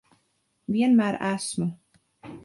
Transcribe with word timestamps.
Vienmēr 0.77 1.17
esmu. 1.27 1.69